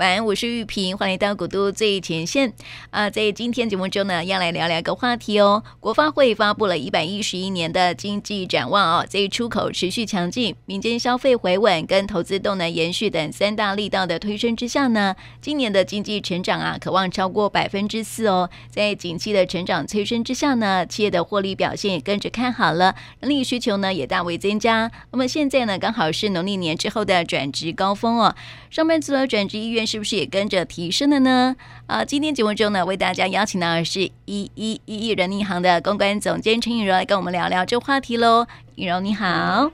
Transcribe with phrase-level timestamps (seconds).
[0.00, 2.50] 晚安，我是玉萍，欢迎来到古都最前线
[2.88, 3.10] 啊！
[3.10, 5.62] 在今天节目中呢，要来聊聊一个话题哦。
[5.78, 18.48] 国发会发布了一百一十一年的经济展望哦，在出口持续强劲、民间消费回稳跟投资动能延续等三大力道的推升之下呢，今年的经济成长啊，可望超过百分之四哦。
[18.70, 24.90] 在景气的成长催生之下呢，企业的获利表现也跟着看好了，人力需求呢也大为增加。
[25.10, 28.34] 那么现在呢，刚好是农历年之后的转职高峰哦，
[28.70, 29.89] 上班族的转职意愿。
[29.90, 31.56] 是不是也跟着提升了呢？
[31.88, 38.46] 啊，今天节目中呢，为大家邀请到的是一一一一人力银行的公关总监陈映柔来跟我们聊聊这话题喽。
[38.76, 39.68] 映柔你好，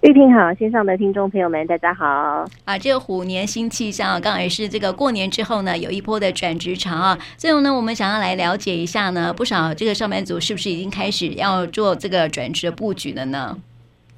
[0.00, 2.04] 玉萍好，线上的听众朋友们大家好。
[2.64, 7.16] 啊，这个虎年新气象，刚好也是这个过年之后呢，有一波的转职潮啊。
[7.36, 13.56] 最后呢，我们想要来了解一下呢，不少这个上班族是不是已经开始要做这个转职的布局了呢？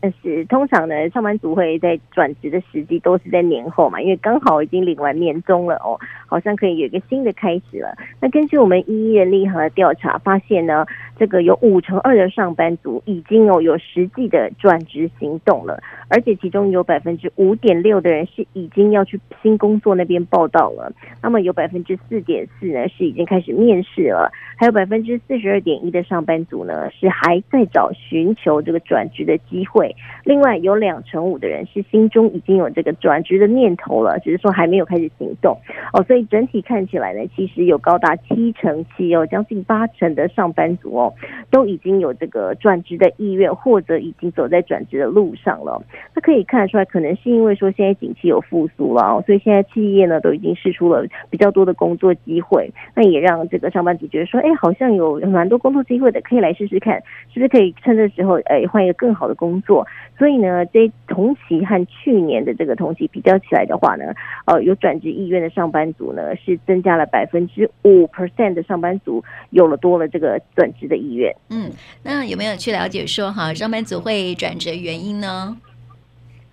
[0.02, 7.96] 但是通常呢，上班族会在转职的时机都是在年后嘛，因为刚好已经领完年终了哦，好像可以有一个新的开始了。
[8.20, 10.84] 那根据我们一一人力行的调查发现呢，
[11.22, 29.94] 这个有五成二的上班族已经有有实际的转职行动了，而且其中有百分之五点六的人是已经要去新工作那边报道了，那么有百分之四点四呢是已经开始面试了，还有百分之四十二点一的上班族呢是还在找寻求这个转职的机会。
[30.24, 35.56] 另外有两成五的人是心中已经有这个转职的念头了，只是说还没有开始行动
[35.92, 36.02] 哦。
[36.02, 41.11] 所以整体看起来呢，其实有高达七成七哦，将近八成的上班族哦，
[41.50, 45.82] 都已经有这个转职的意愿，或者已经走在转职的路上了。
[46.14, 59.86] 那可以看得出来，可能是因为说现在景气有复苏了哦，所以现在企业呢都已经试出了比较多的工作机会，那也让这个上班族觉得说，哎，好像有蛮多工作机会的，可以来试试看，是不是可以趁这时候，哎，换一个更好的工作。
[60.18, 64.04] 所以呢，这同期和去年的这个同期比较起来的话呢，
[64.46, 71.34] 呃，有转职意愿的上班族呢是增加了百分之五 percent 的上班族有了多了这个转职的意愿。
[71.48, 71.70] 嗯，
[72.04, 75.56] 那有没有去了解说哈，上班族会转职原因呢？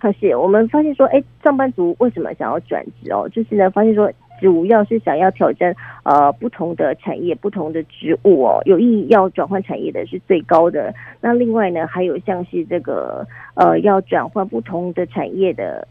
[0.00, 3.28] 可是我们发现说，哎，上班族为什么想要转职哦？
[3.28, 4.10] 就是呢，发现说。
[4.40, 10.94] 主要是想要挑战呃不同的产业、不同的职务哦，有意要转换产业的是最高的。
[11.20, 15.86] 那另外呢，还有像是这个呃要转换不同的产业的。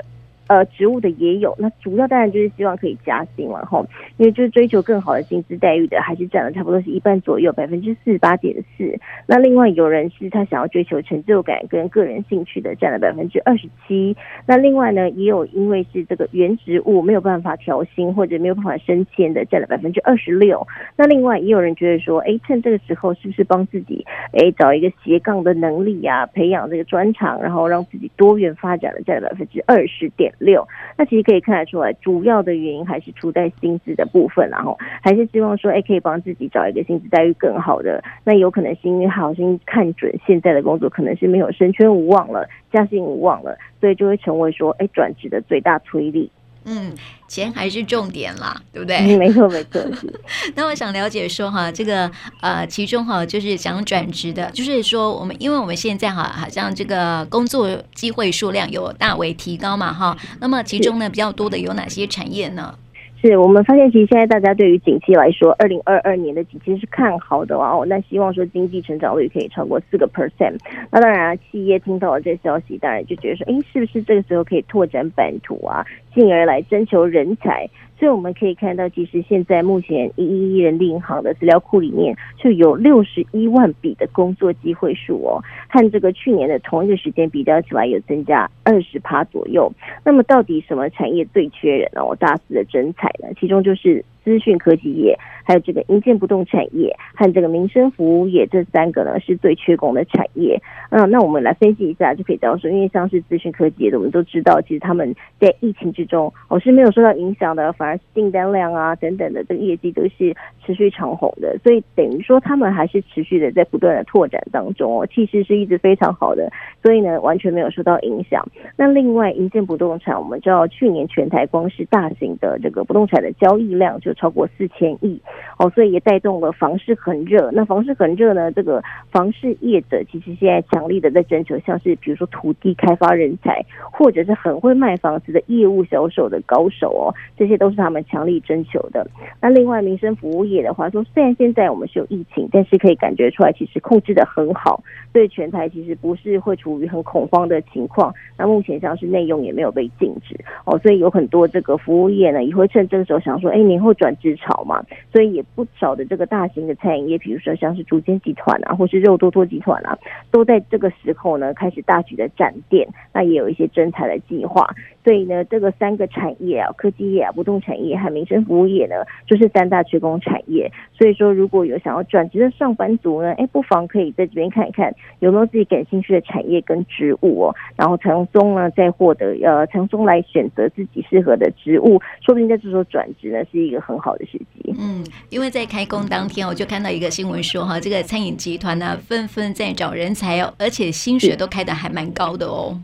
[0.49, 3.85] 呃，职务的也有，那主要当然就是希望可以加薪了哈，
[4.17, 8.99] 因为就是追求更好的薪资待遇的，还是占了差不多是一半左右，百分之四十八点四。
[9.27, 14.17] 那另外有人是他想要追求成就感跟个人兴趣的，占了百分之二十七。
[14.47, 20.65] 那另外呢，也有因为是这个原职务没有办法调薪或者没有办法升迁的，占了百分之二十六。
[20.95, 30.33] 那另外也有人觉得说，哎，趁这个时候是不是帮自己哎找一个斜杠的能力呀、啊，培养这个专长，然后让自己多元发展的，占了百分之二十点。
[30.39, 30.67] 六，
[30.97, 38.03] 那其实可以看得出来，主要的原因还是出在薪资的部分，然后还是希望说，哎，可以帮自己找一个薪资待遇更好的。
[38.23, 46.31] 那有可能是因为好心看准现在的工作可能是没有升迁无望了，加薪无望了，所以就会成为说，哎，转职的最大推力。
[46.71, 46.93] 嗯，
[47.27, 48.97] 钱还是重点啦，对不对？
[48.97, 49.81] 嗯、没错，没错。
[50.55, 52.09] 那我想了解说哈，这个
[52.41, 60.15] 呃，其中哈，就是想转职的，就是说我们，因为我们现在哈，好像这个工作机会数量有大为提高嘛哈。
[60.39, 62.75] 那么其中呢，比较多的有哪些产业呢？
[63.21, 67.85] 是我们发现，其实现在大家对于景气来说，二零二二年的景气是看好的哦。
[67.85, 70.57] 那希望说经济成长率可以超过四个 percent。
[70.89, 77.69] 那当然，啊企业听到了这个消息，当然就觉得说，哎，是不是这个时候可以拓展版图啊，进而来征求人才？
[77.97, 89.69] 所以我们可以看到，其实现在目前一一一人力银行的资料库里面就有六十一万笔的工作机会数哦，和这个去年的同一个时间比较起来，有增加二十趴左右。
[90.05, 92.15] 那么到底什么产业最缺人哦？
[92.15, 93.27] 大肆的征才呢？
[93.37, 95.17] 其中就是资讯科技业。
[95.41, 100.61] 还有这个营建不动产业和这个民生服务业这三个呢，是最缺工的产业。
[100.91, 111.57] 嗯，那我们来分析一下，就可以知道说，因为像是资讯科技业的，我们都知道，其实他们在疫情之中，我是没有受到影响的，反而是订单量啊等等的这个业绩都是持续长红的。
[111.63, 116.47] 所以等于说，他们还是持续的在不断的拓展当中哦，气势是一直非常好的。
[116.83, 118.47] 所以呢，完全没有受到影响。
[118.77, 125.19] 那另外，营建不动产，我们知道去年全台光是大型的这个不动产的交易量就超过四千亿。
[125.57, 127.49] 哦，所以也带动了房市很热。
[127.51, 139.05] 那房市很热呢，这个房市业者其实现在强力的在征求，像是比如说土地开发人才，或者是很会卖房子的业务销售的高手哦，这些都是他们强力征求的。
[139.41, 144.81] 那另外民生服务业的话说，虽然现在我们是有疫情，但是可以感觉出来其实控制得很好，
[145.11, 148.13] 所以全台其实不是会处于很恐慌的情况。
[148.37, 154.81] 那目前像是内用也没有被禁止哦，所以有很多这个服务业呢也会趁这个时候想说，哎，年后转制潮嘛，
[155.11, 159.95] 所以也不少的这个大型的餐饮业，比如说像是竹间集团啊，或是肉多多集团啊，
[160.31, 164.65] 都在这个时候呢开始大举的展店，那也有一些征才的计划。
[165.09, 168.93] 所以呢，这个三个产业啊，科技业啊、不动产业和民生服务业呢，
[169.25, 170.71] 就是三大缺工产业。
[170.95, 184.75] 所以说，如果有想要转职的上班族呢，哎，不妨可以在这边看一看有没有自己感兴趣的产业跟职务哦，然后从中呢再获得呃，从中来选择自己适合的职务，说不定在这时候转职呢是一个很好的时机。
[184.79, 192.79] 嗯，因为在开工当天，我就看到一个新闻说哈，这个餐饮集团呢纷纷在找人才哦，而且薪水都开的还蛮高的哦。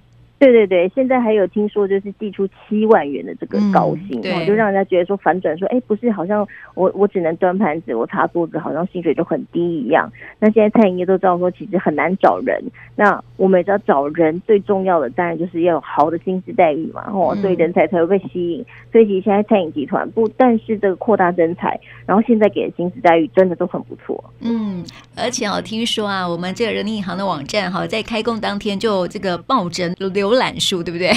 [0.46, 10.12] 对对对，现在还有听说就是寄出七万元的这个高薪，嗯、对，就让人家觉得说反转说，哎，不是好像我我只能端盘子，我擦桌子，好像薪水就很低一样。
[10.38, 12.64] 那现在餐饮业都知道说，其实很难找人。
[12.96, 18.64] 那我们也知道找人最重要的，当然就是要有好的薪资待遇嘛，哦，所以人才才会被吸引。
[18.92, 24.24] 所以其实现在餐饮集团不但是这个扩大人才，然后现在给的薪资待遇真的都很不错。
[24.42, 24.86] 嗯，
[25.18, 31.14] 而且我听说啊，我们这个人力银行的网站哈，在开工当天就这个暴增浏懒树，对不对？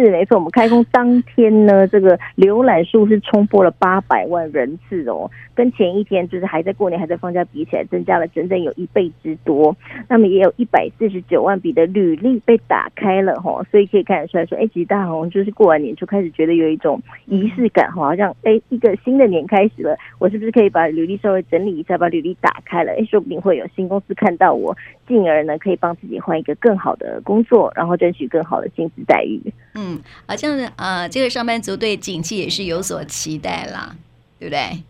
[0.00, 9.76] 是没错，我们开工当天呢，这个浏览数是冲破了八百万人次哦，跟前一天就是还在过年、还在放假比起来，增加了整整有一倍之多。
[10.08, 22.92] 那么也有一百四十九万笔的履历被打开了哈，所以可以看得出来说，哎，其实大家好像就是过完年就开始觉得有一种仪式感哈，好像哎一个新的年开始了，我是不是可以把履历稍微整理一下，把履历打开了？
[22.98, 24.76] 哎，说不定会有新公司看到我，
[25.06, 29.40] 进而呢可以帮自己换一个更好的工作，然后争取更好的薪资待遇。
[29.76, 29.83] 嗯，
[30.26, 33.94] 好像呃，这个上班族对景气也是有所期待啦，
[34.38, 34.82] 对不对？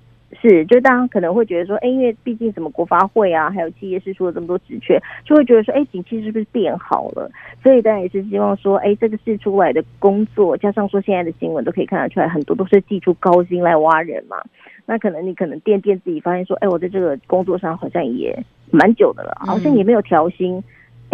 [0.43, 7.31] 是，就大家可能会觉得说，哎，因为毕竟什么国发会啊，还有企业是出了这么多职缺，就会觉得说，哎，景气是不是变好了？
[7.63, 14.37] 所以当然也是希望说，哎，这个释出来的工作，加上说现在的新闻都可以看得出来，很多都是寄出高薪来挖人嘛。
[14.87, 18.37] 那可能你可能垫垫自己，发现说，哎，我在这个工作上好像也
[18.71, 20.63] 蛮久的了，好像也没有调薪。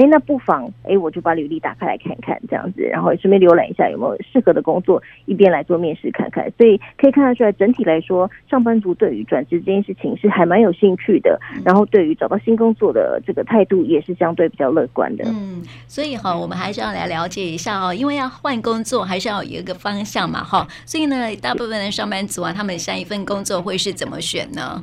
[0.00, 6.50] 嗯哎，那不妨哎，我就把履历打开来看看，这样子，然后顺便浏览一下有没有适合的工作，一边来做面试看看。
[6.56, 15.24] 所以可以看得出来，整体来说，上班族对于转职这件事情是还蛮有兴趣的，然后对于找到新工作的这个态度也是相对比较乐观的。
[15.26, 20.66] 嗯，所以哈，我们还是要来了解一下哦，因为要换工作，还是要有一个方向嘛，哈。
[20.86, 24.82] 所以呢，大部分的上班族啊，他们下一份工作会是怎么选呢？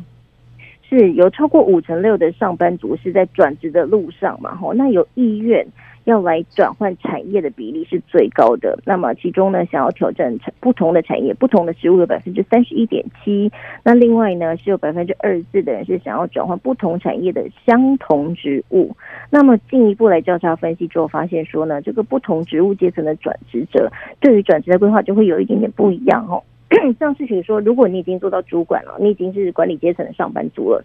[0.90, 4.56] 是有超过五成六的上班族是在转职的路上嘛？
[4.56, 5.68] 吼，那有意愿
[6.06, 8.80] 要来转换产业的比例是最高的。
[8.86, 13.52] 那么其中呢，想要挑战不同的产业、不同的职务有百分之三十一点七。
[13.84, 18.96] 那另外呢，是有百分之二十四的人是想要转换不同产业的相同职务。
[19.30, 23.92] 那么进一步来交叉分析之后，发现说呢，这个不同职务阶层的转职者，
[24.22, 26.42] 对于转职的规划就会有一点点不一样哦。
[26.70, 30.84] 这样事情说，如果你已经做到主管了，你已经是管理阶层的上班族了。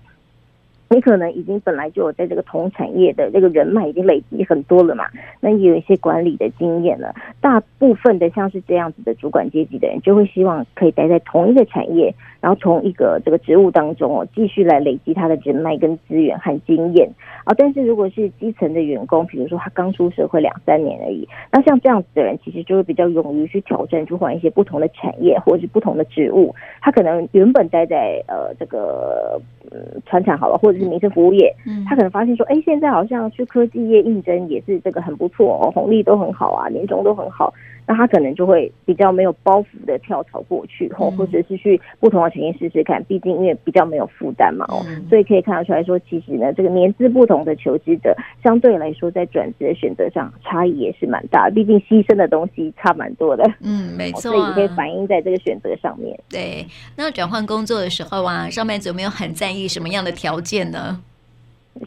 [0.92, 5.06] 你可能已经本来就有在这个同产业的这个人脉已经累积很多了嘛，
[5.40, 7.14] 那也有一些管理的经验了。
[7.40, 17.08] 大部分的像是这样子的主管阶级的人，就会希望可以待在同一个产业，然后从一个这个职务当中哦，继续来累积他的人脉跟资源和经验
[17.44, 17.54] 啊。
[17.56, 26.54] 但是如果是基层的员工，比如说他刚出社会两三年而已，那像这样子的人，其实就会比较勇于去挑战，去换一些不同的产业或者是不同的职务。
[26.82, 31.54] 他可能原本待在呃这个嗯传产好了，或者是民生服务业，
[31.86, 37.52] 他可能发现说，哎，现在好像去科技业应征也是这个很不错哦，红利都很好啊，年终都很好，
[37.86, 53.44] 那他可能就会比较没有包袱的跳槽过去，或或者是去不同的产业试试看，毕竟因为比较没有负担嘛哦，所以可以看得出来说，其实呢，这个年资不同的求职者，相对来说在转职的选择上差异也是蛮大，毕竟牺牲的东西差蛮多的。
[53.60, 56.18] 嗯， 没错，所以也可以反映在这个选择上面。
[56.28, 61.00] 对，那转换工作的时候啊，上班族有没有很在意什么样的条件呢？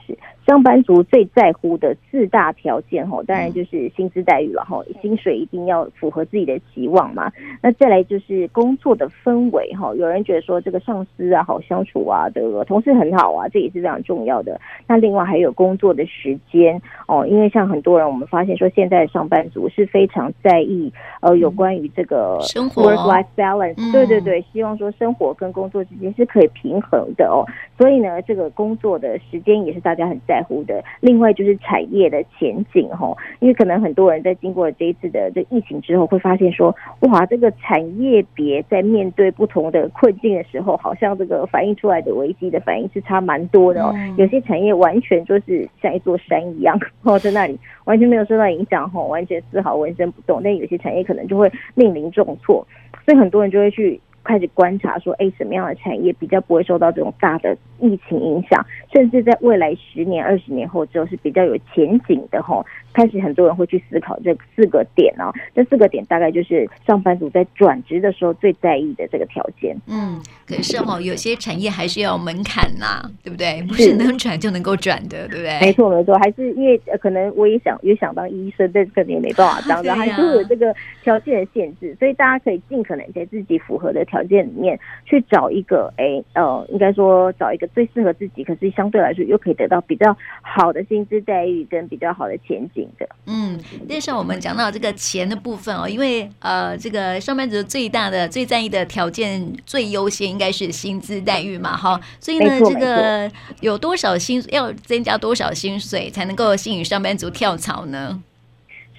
[0.06, 7.32] 是，上班族最在乎的四大条件吼，当然就是薪资待遇了吼，薪水一定要符合自己的期望嘛。
[7.64, 14.62] 那再来就是工作的氛围哈，有人觉得说这个上司啊好相处啊，这个同事很好啊，这也是非常重要的。
[14.88, 27.44] 那另外还有工作的时间哦，因为像很多人我们发现说，现在的上班族是非常在意呃有关于这个 work-life balance，对对对，希望说生活跟工作之间是可以平衡的哦。
[27.78, 30.84] 所以呢，这个工作的时间也是大家很在乎的。
[31.02, 43.94] 另外就是产业的前景哈，因为可能很多人在经过这一次的这疫情之后，会发现说，哇，这个产业别在面对不同的困境的时候，好像这个反映出来的危机的反应是差蛮多的哦。
[44.18, 50.42] 有些产业完全就是像一座山一样哦，在那里完全没有受到影响哈，完全丝毫纹身不动。
[50.44, 52.66] 但有些产业可能就会面临重挫，
[53.06, 54.00] 所以很多人就会去。
[54.26, 62.66] 开始观察说，哎，什么样的产业比较不会受到这种大的疫情影响，甚至在未来十年、二十年后之后是比较有前景的吼。
[62.94, 69.76] 开始很多人会去思考这四个点哦，这四个点大概就是上班族在转职的时候最在意的这个条件。
[69.86, 70.18] 嗯，
[70.48, 73.62] 可是哈，有些产业还是要门槛呐，对不对？
[73.68, 75.60] 不是能转就能够转的，对不对？
[75.60, 93.08] 没错，没错，还是因为可能我也想也想当医生，但可能也没办法当 的，还是会有这个条件的限制，所以大家可以尽可能在自己符合的条件里面去找一个，哎，呃，应该说找一个最适合自己，可是相对来说又可以得到比较好的薪资待遇跟比较好的前景的。
[93.28, 103.32] 嗯，但是我们讲到这个钱的部分哦，因为呃，这个上班族最大的、最在意的条件、最优先应该是薪资待遇嘛，哈，所以呢，这个
[103.62, 108.22] 有多少薪要增加多少薪水才能够吸引上班族跳槽呢？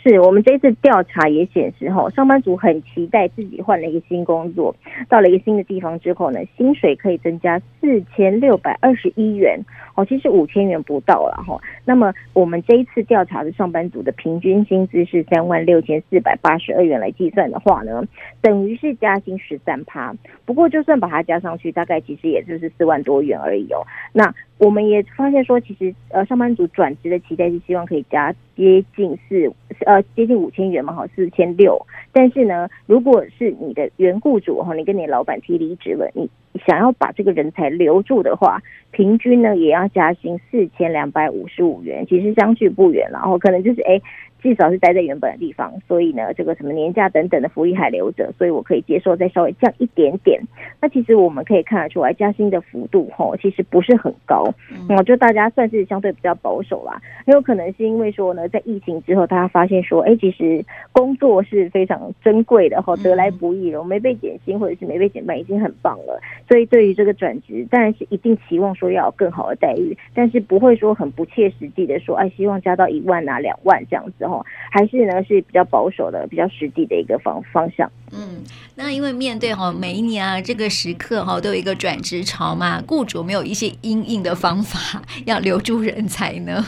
[0.09, 4.73] 是我们这次调查也显示，哈，上班族很期待自己换了一个新工作，
[5.09, 9.59] 到了一个新的地方之后呢，薪水可以增加四千六百二十一元，
[9.97, 11.61] 哦，其实五千元不到了哈。
[11.85, 18.05] 那么我们这一次调查的上班族的平均薪资是三万六千四百八十二元来计算的话呢，
[18.41, 20.15] 等于是加薪十三趴。
[20.45, 23.83] 不过就算把它加上去，大概其实也就是四万多元而已哦。
[24.13, 29.53] 那我们也发现说，其实呃，上班族转职的期待是希望可以加接近四
[29.85, 31.79] 呃接近五千元嘛，哈，四千六。
[32.13, 36.29] 但是呢，如果是你的原雇主哈，你跟你老板提离职了，你
[36.67, 38.61] 想要把这个人才留住的话，
[38.91, 43.95] 平均呢也要加薪四千两百五十五元，其实相距不远，然后可能就是哎。
[43.95, 44.03] 诶
[44.43, 50.41] 至少是待在原本的地方，所以呢，这个什么年假等等的福利还留着，所以我可以接受再稍微降一点点。
[50.81, 54.45] 那其实我们可以看得出来，加薪的幅度吼，其实不是很高，
[54.89, 57.01] 嗯，就大家算是相对比较保守啦。
[57.25, 66.21] 很有可能是因为说呢，在疫情之后，大家发现说，哎，其实工作是非常珍贵的，吼，得来不易了，我没被减薪或者是没被减半，已经很棒了。
[66.49, 74.45] 所以对于这个转职，当然是一定期望说要有更好的待遇，但是不会说很不切实际的说，哎，希望加到一万啊、两万这样子哈。
[74.71, 77.91] 还是呢是比较保守的、比较实际的一个方方向。
[78.13, 78.43] 嗯，
[78.77, 86.65] 那因为面对哈每一年啊这个时刻哈都有一个转职潮嘛，雇主没有一些因应的方法要留住人才呢？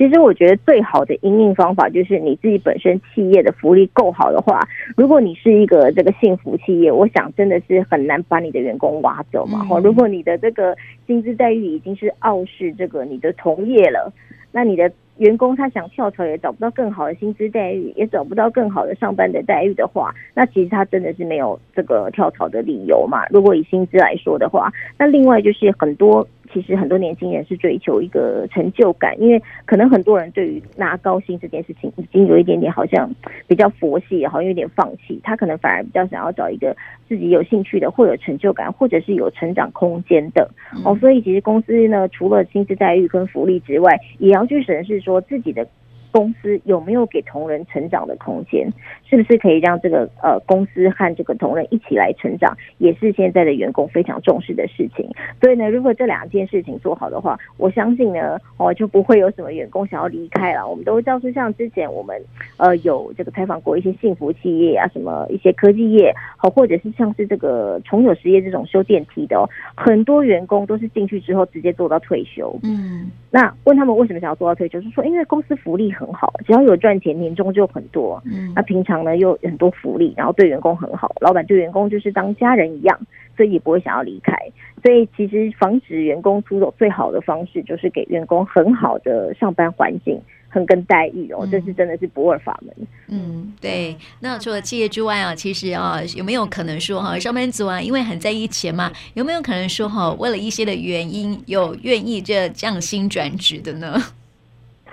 [0.00, 4.58] 其实我觉得最好的营运方法就是你自己本身企业的福利够好的话，
[4.96, 9.62] 如果你是一个这个幸福企业，我想真的是很难把你的员工挖走嘛。
[9.64, 10.74] 哈、嗯，如果你的这个
[11.06, 14.10] 薪资待遇已经是傲视这个你的同业了，
[14.52, 14.90] 那你的。
[15.18, 23.26] 员工他想跳槽也找不到更好的薪资待遇，也找不到更好的上班的待遇的话，那其实他真的是没有这个跳槽的理由嘛。
[23.28, 26.26] 如果以薪资来说的话，那另外就是很多。
[26.52, 33.08] 其实很多年轻人是追求一个成就感，因为可能很多人对于拿高薪这件事情已经有一点点好像
[33.46, 35.20] 比较佛系，好像有点放弃。
[35.22, 36.76] 他可能反而比较想要找一个
[37.08, 40.50] 自己有兴趣的，或有成就感，或者是有成长空间的。
[40.84, 45.66] 哦，所以其实公司呢，除了薪资待遇跟福利之外，也要去审视说自己的。
[46.10, 48.70] 公司有没有给同仁成长的空间？
[49.08, 52.56] 是不是可以让这个呃公司和这个同仁一起来成长？
[52.78, 55.08] 也是现在的员工非常重视的事情。
[55.40, 60.68] 所以呢，如果这两件事情做好的话，我相信呢，哦就不会有什么员工想要离开了。
[60.68, 62.16] 我们都会知道说，像之前我们
[62.56, 72.58] 呃有这个采访过一些幸福企业啊，什么一些科技业，好或者是像是这个重友实业这种修电梯的哦，很多员工都是进去之后直接做到退休。
[72.62, 78.20] 嗯，那问他们为什么想要做到退休，就是说因为公司福利很好，只要有赚钱，年终就很多。
[78.24, 82.98] 嗯，那平常呢又很多福利，然后对员工很好，老板对员工就是当家人一样，
[83.36, 84.34] 所以也不会想要离开。
[84.82, 90.18] 所以其实防止员工出走最好的方式，就是给员工很好的上班环境。
[90.52, 92.74] 很跟待遇哦，这是真的是不二法门。
[93.06, 93.96] 嗯，对。
[94.18, 103.94] 那除了企业之外啊，其实啊，有没有可能说哈，上班族啊，因为很在意钱嘛，有没有可能说哈，为了一些的原因，有愿意这降薪转职的呢？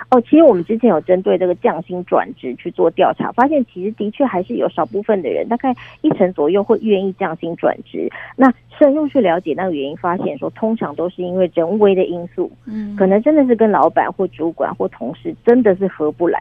[0.09, 8.09] 哦，其实我们之前有针对这个降薪转职去做调查，发现其实的确还是有少部分的人，大概一成左右会愿意降薪转职。
[8.35, 16.39] 那深入去了解那个原因，发现说通常都是因为人为的因素，嗯，可能真的是跟老板或主管或同事真的是合不来。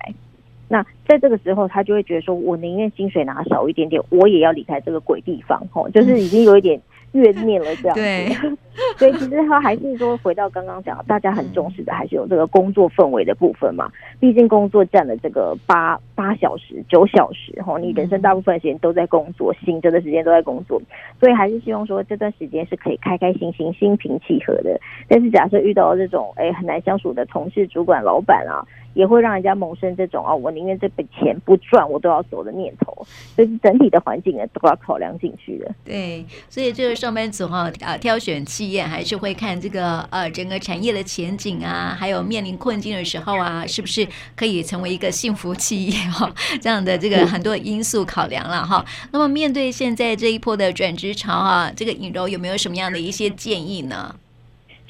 [0.68, 6.80] 那在这个时候，他就会觉得说，我宁愿薪水拿少一点点，我也要离开这个鬼地方，吼，就是已经有一点。
[7.16, 8.28] 怨念了这样子，对，
[8.96, 13.90] 所以其实他还是说回到刚刚讲，大家很重视的还是有这个工作氛围的部分嘛。
[14.20, 20.82] 毕竟工作占了这个八八小时、九小时，吼，你人生大部分时间都在工作，醒着的时间都在工作，
[21.20, 24.80] 所以还是希望说这段时间是可以开开心心、心平气和的。
[25.06, 28.66] 但是假设遇到这种哎很难相处的同事、主管、老板啊。
[28.96, 33.06] 也会让人家萌生这种啊，我宁愿这笔钱不赚，我都要走的念头。
[33.34, 35.70] 所以整体的环境呢，都要考量进去的。
[35.84, 46.30] 对，所以这个上班族哈啊，挑选企业还是会看这个呃整个产业的前景啊，还有面临困境的时候啊，是不是可以成为一个幸福企业哈？
[46.60, 48.84] 这样的这个很多因素考量了哈。
[49.12, 54.14] 那么面对现在这一波的转职潮啊，这个影柔有没有什么样的一些建议呢？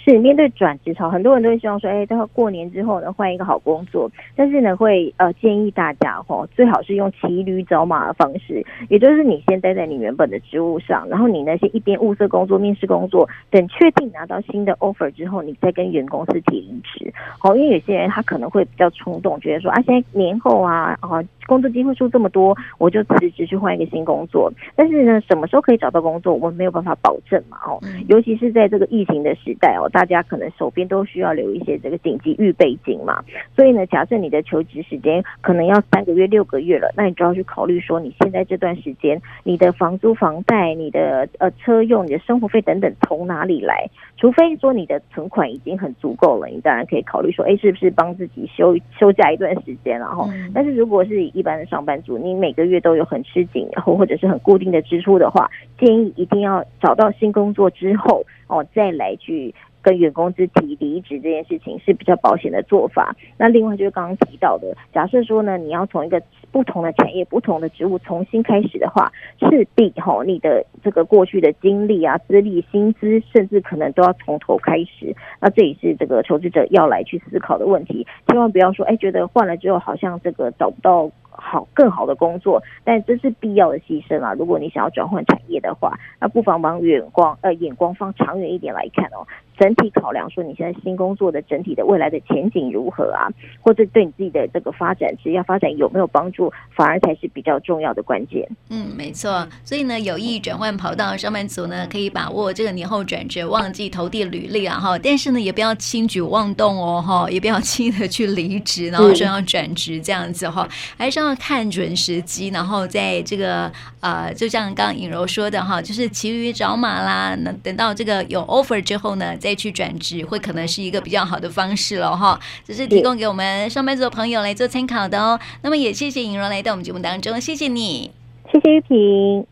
[0.06, 4.08] 是面对转职潮，很多人都会希望说，哎，到过年之后呢，换一个好工作。
[4.36, 17.12] 但是呢，会呃建议大家哦，最好是用骑驴找马的方式，也就是你先待在你原本的职务上，然后你那些一边物色工作、面试工作，等确定拿到新的 offer 之后，你再跟原公司提离职。
[17.40, 24.52] 好，因为有些人他可能会比较冲动，觉得说啊，现在年后啊，啊工作机会数这么多，我就辞职去换一个新工作。
[24.76, 27.58] 但是呢，什么时候可以找到工作，我们没有办法保证嘛。
[27.66, 29.90] 哦，尤其是在这个疫情的时代哦。
[29.96, 33.24] 大家可能手边都需要留一些这个紧急预备金嘛，
[33.54, 43.88] 所以呢，假设你的求职时间可能要三个月、六个月了，那你就要去考虑说，你现在这段时间你的房租、房贷、你的呃车用、你的生活费等等从哪里来？
[44.18, 49.98] 除非说你的存款已经很足够了，你当然可以考虑说，哎，是不是帮自己休休假一段时间？
[49.98, 59.54] 然后，但是如果是一般的上班族，你每个月都有很吃紧，然后或者是很固定的支出的话，建议一定要找到新工作之后哦，再来去。
[59.82, 63.14] 跟员工之提离职这件事情是比较保险的做法。
[63.38, 75.14] 那另外就是刚刚提到的，假设说呢，你要从一个不同的产业、不同的职务重新开始的话，势必哈你的这个过去的经历啊、资历、薪资，甚至可能都要从头开始。
[75.40, 78.04] 那这也是这个求职者要来去思考的问题。
[78.26, 81.08] 千万不要说，哎，觉得换了之后好像这个找不到。
[81.36, 84.34] 好，更好的工作，但这是必要的牺牲啊！
[84.34, 89.26] 如果你想要转换产业的话，那不妨往远光呃眼光放长远一点来看哦。
[89.58, 93.30] 整体考量说，你现在新工作的整体的未来的前景如何啊？
[93.62, 98.46] 或者对你自己的这个发展、职业发展有没有帮助，反而才是比较重要的关键。
[98.68, 99.46] 嗯，没错。
[99.64, 104.98] 所以呢，有意转换跑道上班族呢，可以把握这个年后转职，忘记投递履历啊哈。
[104.98, 111.36] 但是呢，也不要轻举妄动哦哈，也不要轻易的去离职，然后说要转职这样子哈，还是要。
[111.38, 117.36] 看准时机，然后在这个呃，就像刚刚颖柔说的哈，就是骑驴找马啦。
[117.42, 122.36] 那等到这个有 offer 之后呢，再去转职，会可能是一个比较好的方式了哈。
[122.64, 125.38] 这是提供给我们上班族的朋友来做参考的哦。
[125.62, 128.10] 那么也谢谢尹荣来到我们节目当中，谢谢你，
[128.50, 129.46] 谢谢玉萍。